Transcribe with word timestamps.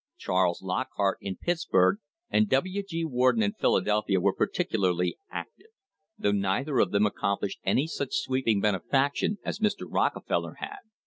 Charles 0.17 0.63
Lockhart 0.63 1.19
in 1.21 1.35
Pittsburg 1.35 1.99
and 2.31 2.49
W. 2.49 2.81
G. 2.81 3.05
Warden 3.05 3.43
in 3.43 3.53
Philadelphia 3.53 4.19
were 4.19 4.33
particularly 4.33 5.15
active, 5.29 5.67
though 6.17 6.31
neither 6.31 6.79
of 6.79 6.89
them 6.89 7.05
accomplished 7.05 7.59
any 7.63 7.85
such 7.85 8.15
sweeping 8.15 8.59
benefaction 8.61 9.37
as 9.45 9.59
Mr. 9.59 9.85
Rocke 9.87 10.25
feller 10.27 10.55
had. 10.55 10.79